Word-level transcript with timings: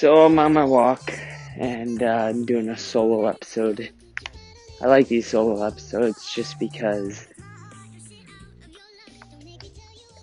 So 0.00 0.24
I'm 0.24 0.38
on 0.38 0.54
my 0.54 0.64
walk 0.64 1.12
and 1.58 2.02
uh, 2.02 2.06
I'm 2.06 2.46
doing 2.46 2.70
a 2.70 2.78
solo 2.78 3.26
episode. 3.26 3.90
I 4.80 4.86
like 4.86 5.08
these 5.08 5.26
solo 5.26 5.62
episodes 5.62 6.32
just 6.32 6.58
because 6.58 7.28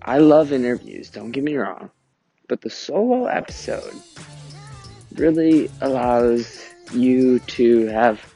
I 0.01 0.17
love 0.17 0.51
interviews, 0.51 1.11
don't 1.11 1.29
get 1.29 1.43
me 1.43 1.57
wrong. 1.57 1.91
But 2.47 2.61
the 2.61 2.71
solo 2.71 3.27
episode 3.27 3.93
really 5.13 5.69
allows 5.81 6.65
you 6.91 7.37
to 7.37 7.85
have 7.85 8.33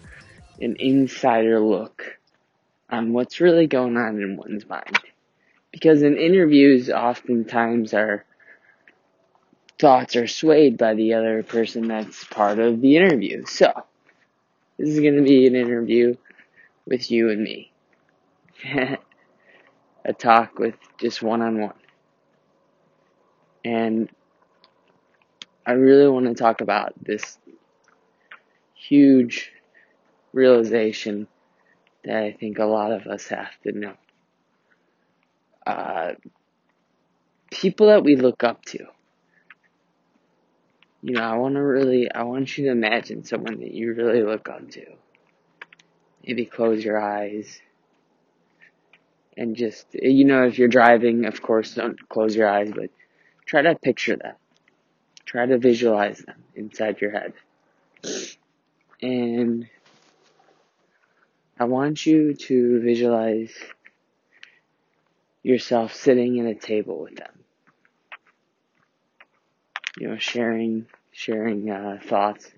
an 0.62 0.76
insider 0.78 1.60
look 1.60 2.20
on 2.92 3.14
what's 3.14 3.42
really 3.42 3.66
going 3.66 3.98
on 3.98 4.22
in 4.22 4.38
one's 4.38 4.70
mind. 4.70 5.00
Because 5.72 6.04
in 6.04 6.20
interviews, 6.20 6.92
oftentimes 6.92 7.96
our 7.96 8.26
thoughts 9.82 10.16
are 10.16 10.28
swayed 10.28 10.78
by 10.78 10.94
the 10.94 11.16
other 11.16 11.42
person 11.42 11.88
that's 11.88 12.24
part 12.26 12.60
of 12.60 12.82
the 12.82 12.96
interview. 12.96 13.44
So, 13.46 13.74
this 14.78 14.90
is 14.90 15.00
going 15.00 15.16
to 15.16 15.24
be 15.24 15.48
an 15.48 15.56
interview 15.56 16.16
with 16.86 17.10
you 17.10 17.32
and 17.32 17.42
me. 17.44 17.72
a 20.06 20.14
talk 20.14 20.60
with 20.60 20.76
just 21.00 21.24
one 21.24 21.42
on 21.42 21.60
one. 21.60 21.74
And 23.66 24.10
I 25.66 25.72
really 25.72 26.08
want 26.08 26.28
to 26.28 26.36
talk 26.36 26.62
about 26.62 26.94
this 27.02 27.40
huge 28.76 29.52
realization 30.32 31.28
that 32.04 32.24
I 32.24 32.34
think 32.34 32.60
a 32.60 32.66
lot 32.66 32.92
of 32.92 33.08
us 33.08 33.28
have 33.30 33.52
to 33.64 33.72
know. 33.72 33.94
Uh, 35.66 36.14
people 37.52 37.88
that 37.88 38.04
we 38.04 38.16
look 38.16 38.44
up 38.44 38.64
to. 38.66 38.86
You 41.04 41.14
know, 41.14 41.24
I 41.24 41.36
want 41.38 41.56
to 41.56 41.62
really, 41.62 42.12
I 42.12 42.24
want 42.24 42.58
you 42.58 42.66
to 42.66 42.72
imagine 42.72 43.24
someone 43.24 43.60
that 43.60 43.72
you 43.72 43.94
really 43.94 44.22
look 44.22 44.48
up 44.48 44.70
to. 44.72 44.86
Maybe 46.26 46.46
close 46.46 46.84
your 46.86 47.02
eyes 47.02 47.60
and 49.38 49.56
just, 49.56 49.88
you 49.94 50.26
know, 50.26 50.46
if 50.46 50.60
you're 50.60 50.68
driving, 50.68 51.26
of 51.26 51.42
course, 51.42 51.74
don't 51.74 51.98
close 52.10 52.36
your 52.36 52.48
eyes, 52.48 52.72
but 52.76 52.90
try 53.46 53.62
to 53.62 53.76
picture 53.76 54.16
them. 54.16 54.36
Try 55.26 55.46
to 55.46 55.58
visualize 55.58 56.20
them 56.20 56.44
inside 56.56 57.02
your 57.02 57.12
head. 57.12 57.34
And 59.02 59.68
I 61.60 61.64
want 61.64 62.06
you 62.06 62.34
to 62.34 62.82
visualize 62.82 63.54
yourself 65.42 65.96
sitting 65.96 66.40
at 66.40 66.46
a 66.46 66.56
table 66.56 67.02
with 67.02 67.16
them. 67.16 67.41
You 70.02 70.08
know, 70.08 70.18
sharing, 70.18 70.88
sharing, 71.12 71.70
uh, 71.70 72.00
thoughts 72.04 72.50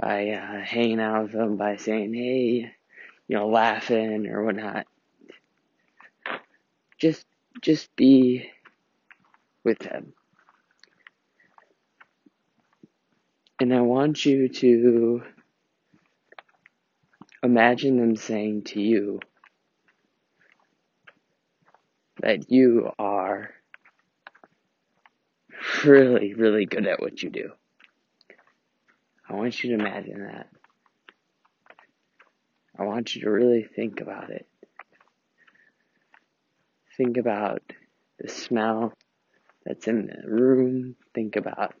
by, 0.00 0.28
uh, 0.28 0.60
hanging 0.60 1.00
out 1.00 1.24
with 1.24 1.32
them, 1.32 1.56
by 1.56 1.74
saying, 1.74 2.14
hey, 2.14 2.72
you 3.26 3.36
know, 3.36 3.48
laughing 3.48 4.28
or 4.28 4.44
whatnot. 4.44 4.86
Just, 7.00 7.26
just 7.60 7.96
be 7.96 8.48
with 9.64 9.80
them. 9.80 10.12
And 13.58 13.74
I 13.74 13.80
want 13.80 14.24
you 14.24 14.48
to 14.48 15.24
imagine 17.42 17.96
them 17.96 18.14
saying 18.14 18.62
to 18.66 18.80
you 18.80 19.18
that 22.20 22.52
you 22.52 22.92
are 23.00 23.50
really, 25.84 26.34
really 26.34 26.66
good 26.66 26.86
at 26.86 27.00
what 27.00 27.22
you 27.22 27.30
do. 27.30 27.52
I 29.28 29.34
want 29.34 29.62
you 29.62 29.76
to 29.76 29.82
imagine 29.82 30.26
that. 30.26 30.48
I 32.78 32.84
want 32.84 33.14
you 33.14 33.22
to 33.22 33.30
really 33.30 33.62
think 33.62 34.00
about 34.00 34.30
it. 34.30 34.46
Think 36.96 37.16
about 37.16 37.62
the 38.18 38.28
smell 38.28 38.92
that's 39.64 39.86
in 39.86 40.06
the 40.06 40.28
room. 40.28 40.96
Think 41.14 41.36
about 41.36 41.74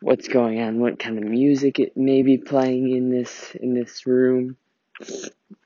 what's 0.00 0.28
going 0.28 0.60
on, 0.60 0.80
what 0.80 0.98
kind 0.98 1.18
of 1.18 1.24
music 1.24 1.78
it 1.78 1.96
may 1.96 2.22
be 2.22 2.38
playing 2.38 2.90
in 2.90 3.10
this 3.10 3.54
in 3.54 3.74
this 3.74 4.06
room. 4.06 4.56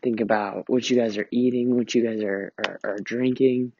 Think 0.03 0.21
about 0.21 0.65
what 0.69 0.89
you 0.89 0.97
guys 0.97 1.16
are 1.19 1.28
eating, 1.31 1.77
what 1.77 1.94
you 1.94 2.04
guys 2.04 2.22
are, 2.22 2.53
are, 2.59 2.81
are 2.84 2.99
drinking. 2.99 3.72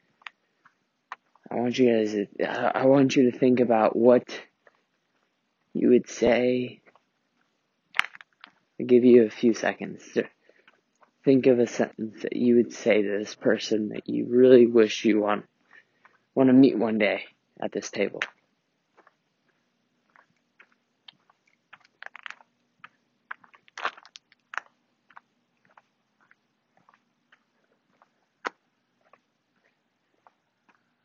I 1.51 1.55
want 1.55 1.77
you 1.77 1.95
guys 1.95 2.13
to, 2.13 2.77
I 2.77 2.85
want 2.85 3.15
you 3.15 3.29
to 3.29 3.37
think 3.37 3.59
about 3.59 3.95
what 3.95 4.27
you 5.73 5.89
would 5.89 6.09
say. 6.09 6.81
I'll 8.79 8.85
give 8.85 9.03
you 9.03 9.25
a 9.25 9.29
few 9.29 9.53
seconds 9.53 10.03
to 10.13 10.23
think 11.23 11.47
of 11.47 11.59
a 11.59 11.67
sentence 11.67 12.23
that 12.23 12.35
you 12.35 12.55
would 12.55 12.73
say 12.73 13.01
to 13.01 13.17
this 13.19 13.35
person 13.35 13.89
that 13.89 14.09
you 14.09 14.25
really 14.29 14.65
wish 14.65 15.05
you 15.05 15.21
want 15.21 15.45
want 16.35 16.49
to 16.49 16.53
meet 16.53 16.77
one 16.77 16.97
day 16.97 17.25
at 17.61 17.71
this 17.71 17.91
table. 17.91 18.19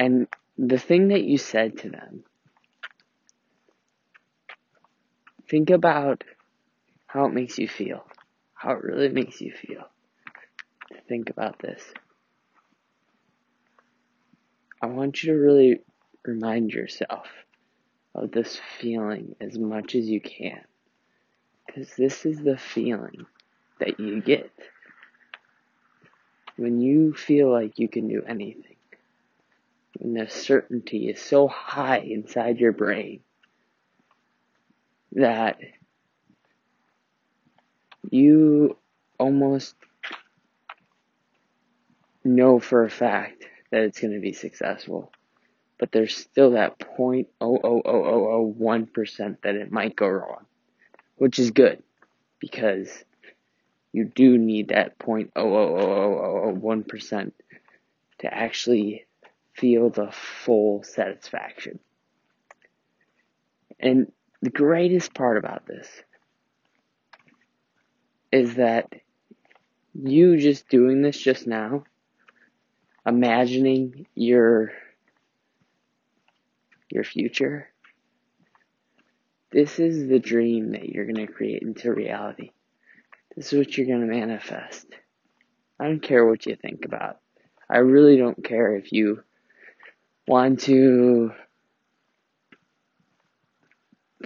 And 0.01 0.29
the 0.69 0.79
thing 0.79 1.09
that 1.09 1.25
you 1.25 1.39
said 1.39 1.79
to 1.79 1.91
them, 1.91 2.25
think 5.49 5.71
about 5.71 6.25
how 7.07 7.27
it 7.27 7.33
makes 7.33 7.59
you 7.59 7.69
feel, 7.69 8.05
how 8.55 8.73
it 8.73 8.83
really 8.83 9.09
makes 9.09 9.41
you 9.41 9.53
feel. 9.53 9.89
Think 11.09 11.31
about 11.31 11.59
this. 11.61 11.83
I 14.83 14.87
want 14.87 15.23
you 15.23 15.33
to 15.33 15.39
really 15.39 15.81
remind 16.25 16.71
yourself 16.73 17.27
of 18.15 18.31
this 18.31 18.61
feeling 18.79 19.35
as 19.41 19.59
much 19.59 19.95
as 19.95 20.07
you 20.07 20.21
can. 20.21 20.61
Because 21.67 21.95
this 21.97 22.27
is 22.27 22.41
the 22.41 22.57
feeling 22.57 23.27
that 23.81 24.01
you 24.01 24.21
get 24.21 24.51
when 26.57 26.81
you 26.81 27.15
feel 27.15 27.51
like 27.51 27.79
you 27.79 27.89
can 27.89 28.09
do 28.09 28.23
anything. 28.27 28.78
When 29.99 30.15
the 30.15 30.31
certainty 30.31 31.09
is 31.09 31.21
so 31.21 31.49
high 31.49 31.99
inside 31.99 32.61
your 32.61 32.73
brain 32.73 33.21
that 35.13 35.59
you 38.09 38.77
almost 39.19 39.75
know 42.25 42.61
for 42.61 42.85
a 42.85 42.91
fact 42.91 43.45
that 43.73 43.83
it's 43.83 44.01
going 44.01 44.15
to 44.15 44.21
be 44.21 44.33
successful. 44.33 45.11
But 45.79 45.91
there's 45.93 46.17
still 46.17 46.53
that 46.53 46.79
point 46.79 47.29
oh 47.41 47.59
oh 47.63 47.83
oh 47.85 48.05
oh 48.05 48.29
oh 48.33 48.55
one 48.57 48.87
percent 48.87 49.43
that 49.43 49.57
it 49.57 49.73
might 49.73 49.97
go 49.97 50.09
wrong, 50.09 50.47
which 51.17 51.41
is 51.41 51.51
good 51.51 51.83
because 52.39 52.89
you 53.93 54.05
do 54.05 54.39
need 54.39 54.69
that 54.69 54.99
point 54.99 55.33
oh 55.35 55.55
oh 55.55 55.77
oh 55.77 55.91
oh 55.91 56.21
oh, 56.23 56.41
oh 56.45 56.55
one 56.55 56.85
percent 56.85 57.35
to 58.21 58.33
actually 58.33 59.07
feel 59.59 59.91
the 59.91 60.11
full 60.13 60.83
satisfaction. 60.83 61.79
And 63.81 64.13
the 64.41 64.51
greatest 64.51 65.15
part 65.15 65.37
about 65.37 65.67
this 65.67 65.89
is 68.31 68.55
that 68.55 68.95
you 69.95 70.37
just 70.37 70.69
doing 70.69 71.03
this 71.03 71.19
just 71.19 71.47
now, 71.47 71.85
imagining 73.07 74.07
your 74.15 74.73
your 76.91 77.05
future. 77.05 77.69
This 79.51 79.79
is 79.79 80.09
the 80.09 80.19
dream 80.19 80.73
that 80.73 80.89
you're 80.89 81.07
going 81.07 81.27
to 81.27 81.33
create 81.33 81.63
into 81.63 81.93
reality. 81.93 82.51
This 83.35 83.53
is 83.53 83.59
what 83.59 83.77
you're 83.77 83.87
going 83.87 84.01
to 84.01 84.15
manifest. 84.15 84.87
I 85.81 85.85
don't 85.85 86.03
care 86.03 86.25
what 86.25 86.47
you 86.47 86.57
think 86.57 86.85
about. 86.85 87.19
I 87.71 87.79
really 87.79 88.17
don't 88.17 88.43
care 88.43 88.77
if 88.77 88.93
you 88.93 89.23
want 90.29 90.61
to 90.61 91.33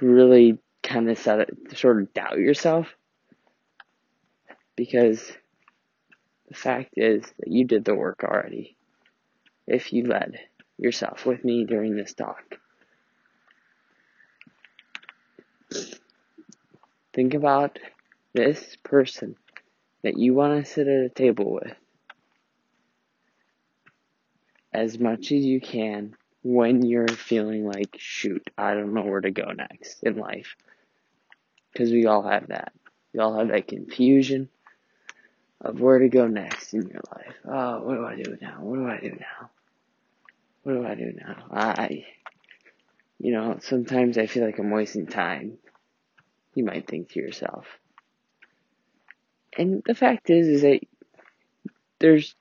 really 0.00 0.58
kind 0.82 1.08
of 1.08 1.16
set 1.16 1.40
it, 1.40 1.78
sort 1.78 2.02
of 2.02 2.12
doubt 2.12 2.38
yourself. 2.38 2.88
Because 4.74 5.30
the 6.48 6.54
fact 6.54 6.94
is 6.96 7.22
that 7.38 7.48
you 7.48 7.64
did 7.64 7.84
the 7.84 7.94
work 7.94 8.24
already. 8.24 8.76
If 9.66 9.92
you 9.92 10.06
led 10.06 10.38
yourself 10.76 11.24
with 11.24 11.44
me 11.44 11.64
during 11.64 11.94
this 11.94 12.14
talk. 12.14 12.42
Think 17.14 17.34
about 17.34 17.78
this 18.34 18.76
person 18.82 19.36
that 20.02 20.18
you 20.18 20.34
want 20.34 20.64
to 20.64 20.70
sit 20.70 20.88
at 20.88 21.04
a 21.04 21.08
table 21.08 21.52
with 21.52 21.76
as 24.72 24.98
much 24.98 25.32
as 25.32 25.44
you 25.44 25.60
can 25.60 26.14
when 26.42 26.84
you're 26.84 27.08
feeling 27.08 27.66
like, 27.66 27.96
shoot, 27.98 28.42
I 28.58 28.74
don't 28.74 28.94
know 28.94 29.02
where 29.02 29.20
to 29.20 29.30
go 29.30 29.52
next 29.52 30.02
in 30.02 30.16
life. 30.16 30.56
Because 31.72 31.90
we 31.90 32.06
all 32.06 32.22
have 32.22 32.48
that. 32.48 32.72
We 33.12 33.20
all 33.20 33.38
have 33.38 33.48
that 33.48 33.68
confusion 33.68 34.48
of 35.60 35.80
where 35.80 35.98
to 35.98 36.08
go 36.08 36.26
next 36.26 36.74
in 36.74 36.88
your 36.88 37.02
life. 37.14 37.34
Oh, 37.44 37.82
what 37.82 37.94
do 37.94 38.04
I 38.04 38.16
do 38.16 38.36
now? 38.40 38.56
What 38.60 38.76
do 38.76 38.88
I 38.88 38.98
do 39.00 39.10
now? 39.10 39.50
What 40.62 40.72
do 40.74 40.86
I 40.86 40.94
do 40.94 41.12
now? 41.12 41.46
I, 41.50 42.04
you 43.18 43.32
know, 43.32 43.58
sometimes 43.60 44.18
I 44.18 44.26
feel 44.26 44.44
like 44.44 44.58
I'm 44.58 44.70
wasting 44.70 45.06
time. 45.06 45.58
You 46.54 46.64
might 46.64 46.86
think 46.86 47.10
to 47.10 47.20
yourself. 47.20 47.66
And 49.56 49.82
the 49.86 49.94
fact 49.94 50.30
is, 50.30 50.48
is 50.48 50.62
that 50.62 50.80
there's 51.98 52.34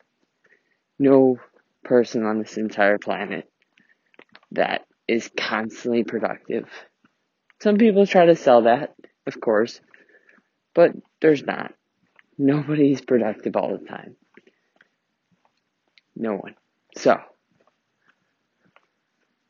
no 0.98 1.38
person 1.84 2.26
on 2.26 2.40
this 2.40 2.58
entire 2.58 2.98
planet 2.98 3.50
that 4.52 4.86
is 5.08 5.30
constantly 5.36 6.04
productive. 6.04 6.70
Some 7.62 7.78
people 7.78 8.06
try 8.06 8.26
to 8.26 8.36
sell 8.36 8.64
that, 8.64 8.96
of 9.28 9.40
course, 9.40 9.80
but 10.74 10.92
there's 11.22 11.44
not. 11.44 11.74
Nobody's 12.38 13.02
productive 13.02 13.56
all 13.56 13.78
the 13.78 13.86
time. 13.86 14.16
No 16.16 16.36
one. 16.36 16.56
So, 16.98 17.20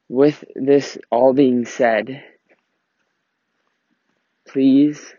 with 0.10 0.44
this 0.56 0.98
all 1.10 1.33
being 1.33 1.66
said, 1.66 2.24
please 4.48 5.13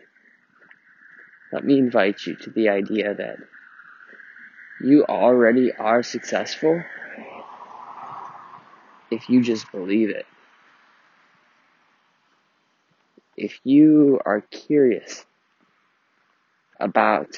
let 1.51 1.63
me 1.63 1.77
invite 1.77 2.25
you 2.25 2.35
to 2.35 2.49
the 2.49 2.69
idea 2.69 3.15
that 3.15 3.37
you 4.81 5.05
already 5.05 5.71
are 5.71 6.03
successful 6.03 6.83
if 9.13 9.29
you 9.29 9.41
just 9.41 9.71
believe 9.71 10.09
it. 10.09 10.25
If 13.37 13.59
you 13.63 14.19
are 14.25 14.41
curious 14.41 15.25
about 16.79 17.29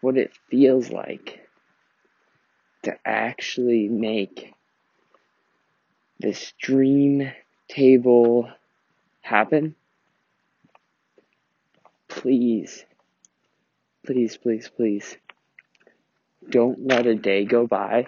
what 0.00 0.16
it 0.16 0.32
feels 0.50 0.90
like 0.90 1.46
to 2.82 2.96
actually 3.04 3.88
make 3.88 4.52
this 6.18 6.52
dream 6.58 7.30
table 7.68 8.50
happen, 9.20 9.74
please, 12.08 12.84
please, 14.04 14.36
please, 14.36 14.68
please, 14.68 15.16
don't 16.48 16.86
let 16.86 17.06
a 17.06 17.14
day 17.14 17.44
go 17.44 17.66
by 17.66 18.06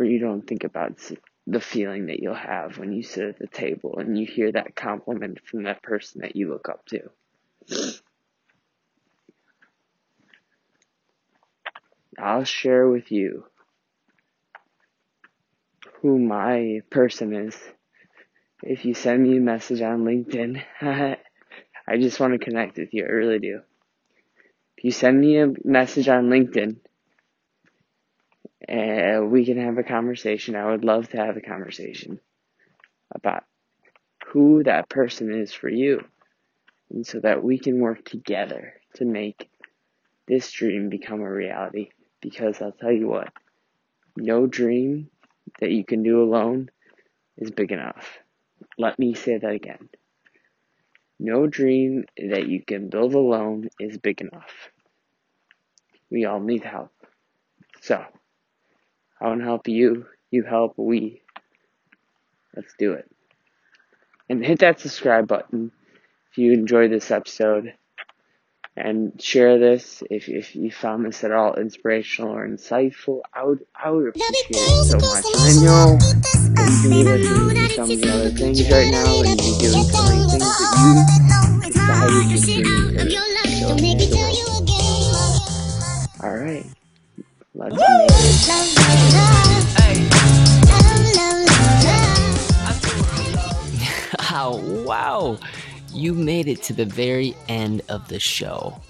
where 0.00 0.08
you 0.08 0.18
don't 0.18 0.46
think 0.46 0.64
about 0.64 0.98
the 1.46 1.60
feeling 1.60 2.06
that 2.06 2.20
you'll 2.20 2.32
have 2.32 2.78
when 2.78 2.90
you 2.90 3.02
sit 3.02 3.22
at 3.22 3.38
the 3.38 3.46
table 3.46 3.98
and 3.98 4.18
you 4.18 4.24
hear 4.24 4.50
that 4.50 4.74
compliment 4.74 5.38
from 5.44 5.64
that 5.64 5.82
person 5.82 6.22
that 6.22 6.34
you 6.34 6.48
look 6.48 6.70
up 6.70 6.86
to. 6.86 7.10
I'll 12.18 12.44
share 12.44 12.88
with 12.88 13.12
you 13.12 13.44
who 16.00 16.18
my 16.18 16.80
person 16.88 17.34
is. 17.34 17.58
If 18.62 18.86
you 18.86 18.94
send 18.94 19.22
me 19.22 19.36
a 19.36 19.40
message 19.42 19.82
on 19.82 20.04
LinkedIn, 20.04 20.62
I 20.80 21.96
just 21.98 22.18
want 22.18 22.32
to 22.32 22.38
connect 22.38 22.78
with 22.78 22.94
you. 22.94 23.04
I 23.04 23.10
really 23.10 23.38
do. 23.38 23.60
If 24.78 24.84
you 24.84 24.92
send 24.92 25.20
me 25.20 25.40
a 25.40 25.52
message 25.62 26.08
on 26.08 26.30
LinkedIn, 26.30 26.76
uh, 28.68 29.20
we 29.24 29.44
can 29.44 29.58
have 29.58 29.78
a 29.78 29.82
conversation. 29.82 30.56
I 30.56 30.70
would 30.70 30.84
love 30.84 31.08
to 31.10 31.16
have 31.16 31.36
a 31.36 31.40
conversation 31.40 32.20
about 33.14 33.44
who 34.26 34.62
that 34.64 34.88
person 34.88 35.32
is 35.32 35.52
for 35.52 35.68
you. 35.68 36.04
And 36.90 37.06
so 37.06 37.20
that 37.20 37.42
we 37.42 37.58
can 37.58 37.80
work 37.80 38.04
together 38.04 38.74
to 38.94 39.04
make 39.04 39.48
this 40.26 40.50
dream 40.50 40.88
become 40.88 41.20
a 41.20 41.30
reality. 41.30 41.90
Because 42.20 42.60
I'll 42.60 42.72
tell 42.72 42.92
you 42.92 43.08
what, 43.08 43.32
no 44.16 44.46
dream 44.46 45.08
that 45.60 45.70
you 45.70 45.84
can 45.84 46.02
do 46.02 46.22
alone 46.22 46.70
is 47.38 47.50
big 47.50 47.72
enough. 47.72 48.18
Let 48.76 48.98
me 48.98 49.14
say 49.14 49.38
that 49.38 49.52
again. 49.52 49.88
No 51.18 51.46
dream 51.46 52.04
that 52.16 52.48
you 52.48 52.62
can 52.62 52.88
build 52.88 53.14
alone 53.14 53.68
is 53.78 53.98
big 53.98 54.20
enough. 54.20 54.70
We 56.10 56.24
all 56.24 56.40
need 56.40 56.64
help. 56.64 56.92
So, 57.80 58.04
I 59.20 59.34
to 59.34 59.44
help 59.44 59.68
you. 59.68 60.06
You 60.30 60.44
help 60.44 60.74
we. 60.76 61.22
Let's 62.56 62.74
do 62.78 62.94
it. 62.94 63.10
And 64.28 64.44
hit 64.44 64.60
that 64.60 64.80
subscribe 64.80 65.26
button 65.28 65.72
if 66.30 66.38
you 66.38 66.52
enjoyed 66.52 66.90
this 66.90 67.10
episode. 67.10 67.74
And 68.76 69.20
share 69.20 69.58
this 69.58 70.02
if, 70.10 70.28
if 70.28 70.54
you 70.56 70.70
found 70.70 71.04
this 71.04 71.24
at 71.24 71.32
all 71.32 71.54
inspirational 71.54 72.32
or 72.32 72.48
insightful. 72.48 73.20
I 73.34 73.44
would, 73.44 73.66
I 73.74 73.90
would 73.90 74.08
appreciate 74.08 74.46
it 74.48 74.84
so 74.84 74.96
much. 74.98 75.24
And 75.24 75.42
I 75.42 75.52
know 75.60 75.98
that 76.54 76.70
you 76.70 76.80
can 76.80 76.90
be 76.90 77.04
listening 77.04 77.56
to 77.56 77.74
some 77.74 77.90
of 77.90 78.00
the 78.00 78.10
other 78.10 78.30
things 78.30 78.62
right 78.70 78.90
now 78.90 79.20
and 79.20 79.40
you're 79.40 79.58
doing 79.58 79.84
so 79.84 80.04
many 80.04 80.30
things 80.30 80.46
that 80.46 80.64
you 80.70 80.94
decided 81.84 82.22
to 82.22 82.36
do. 82.36 82.60
So, 86.20 86.26
Alright. 86.26 86.66
Let's 87.52 87.74
make 87.74 87.82
oh, 94.30 94.84
wow. 94.86 95.36
You 95.92 96.14
made 96.14 96.46
it 96.46 96.62
to 96.64 96.72
the 96.72 96.84
very 96.84 97.34
end 97.48 97.82
of 97.88 98.06
the 98.06 98.20
show. 98.20 98.80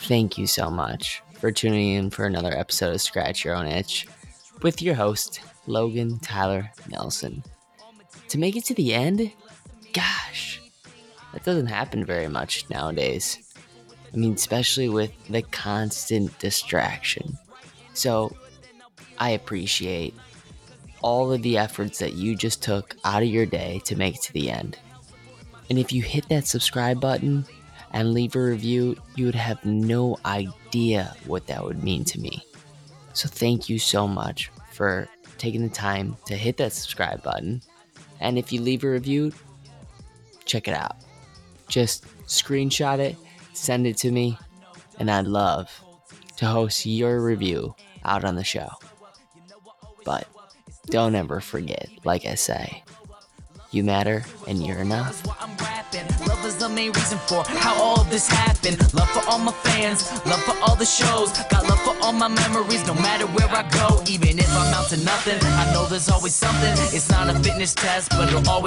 Thank 0.00 0.36
you 0.36 0.46
so 0.46 0.68
much 0.68 1.22
for 1.32 1.50
tuning 1.50 1.94
in 1.94 2.10
for 2.10 2.26
another 2.26 2.52
episode 2.52 2.94
of 2.94 3.00
Scratch 3.00 3.42
Your 3.42 3.54
Own 3.54 3.66
Itch 3.66 4.06
with 4.60 4.82
your 4.82 4.94
host, 4.94 5.40
Logan 5.66 6.18
Tyler 6.18 6.70
Nelson. 6.90 7.42
To 8.28 8.38
make 8.38 8.54
it 8.54 8.66
to 8.66 8.74
the 8.74 8.92
end, 8.92 9.32
gosh, 9.94 10.60
that 11.32 11.42
doesn't 11.42 11.68
happen 11.68 12.04
very 12.04 12.28
much 12.28 12.68
nowadays. 12.68 13.38
I 14.12 14.16
mean, 14.18 14.34
especially 14.34 14.90
with 14.90 15.12
the 15.28 15.40
constant 15.40 16.38
distraction. 16.38 17.38
So 17.98 18.36
I 19.18 19.30
appreciate 19.30 20.14
all 21.02 21.32
of 21.32 21.42
the 21.42 21.58
efforts 21.58 21.98
that 21.98 22.12
you 22.12 22.36
just 22.36 22.62
took 22.62 22.96
out 23.04 23.22
of 23.22 23.28
your 23.28 23.44
day 23.44 23.80
to 23.86 23.96
make 23.96 24.14
it 24.14 24.22
to 24.22 24.32
the 24.32 24.50
end. 24.50 24.78
And 25.68 25.80
if 25.80 25.92
you 25.92 26.02
hit 26.02 26.28
that 26.28 26.46
subscribe 26.46 27.00
button 27.00 27.44
and 27.92 28.14
leave 28.14 28.36
a 28.36 28.40
review, 28.40 28.96
you 29.16 29.26
would 29.26 29.34
have 29.34 29.64
no 29.64 30.16
idea 30.24 31.16
what 31.26 31.48
that 31.48 31.64
would 31.64 31.82
mean 31.82 32.04
to 32.04 32.20
me. 32.20 32.44
So 33.14 33.28
thank 33.28 33.68
you 33.68 33.80
so 33.80 34.06
much 34.06 34.52
for 34.72 35.08
taking 35.36 35.62
the 35.62 35.68
time 35.68 36.16
to 36.26 36.36
hit 36.36 36.56
that 36.58 36.72
subscribe 36.72 37.22
button. 37.24 37.62
And 38.20 38.38
if 38.38 38.52
you 38.52 38.60
leave 38.60 38.84
a 38.84 38.90
review, 38.90 39.32
check 40.44 40.68
it 40.68 40.74
out. 40.74 40.96
Just 41.66 42.06
screenshot 42.26 43.00
it, 43.00 43.16
send 43.54 43.88
it 43.88 43.96
to 43.98 44.12
me, 44.12 44.38
and 44.98 45.10
I'd 45.10 45.26
love 45.26 45.82
to 46.36 46.46
host 46.46 46.86
your 46.86 47.20
review 47.20 47.74
out 48.08 48.24
on 48.24 48.34
the 48.36 48.44
show. 48.44 48.68
But 50.04 50.26
don't 50.86 51.14
ever 51.14 51.40
forget, 51.40 51.88
like 52.04 52.24
I 52.24 52.34
say, 52.34 52.82
you 53.70 53.84
matter 53.84 54.24
and 54.48 54.64
you're 54.66 54.78
enough. 54.78 55.26
Love 56.26 56.44
is 56.44 56.56
the 56.56 56.68
main 56.68 56.92
reason 56.92 57.18
for 57.18 57.44
how 57.46 57.74
all 57.82 58.04
this 58.04 58.28
happened. 58.28 58.78
Love 58.94 59.08
for 59.10 59.22
all 59.28 59.38
my 59.38 59.52
fans, 59.52 60.10
love 60.26 60.42
for 60.44 60.56
all 60.62 60.76
the 60.76 60.86
shows. 60.86 61.32
Got 61.48 61.68
love 61.68 61.80
for 61.80 61.94
all 62.02 62.12
my 62.12 62.28
memories, 62.28 62.86
no 62.86 62.94
matter 62.94 63.26
where 63.26 63.48
I 63.48 63.68
go. 63.68 64.02
Even 64.08 64.38
if 64.38 64.50
I'm 64.50 64.72
out 64.74 64.88
to 64.90 64.96
nothing, 65.04 65.38
I 65.42 65.70
know 65.72 65.86
there's 65.86 66.08
always 66.08 66.34
something. 66.34 66.72
It's 66.96 67.10
not 67.10 67.28
a 67.28 67.34
fitness 67.40 67.74
test, 67.74 68.10
but 68.10 68.28
it'll 68.28 68.48
always 68.48 68.58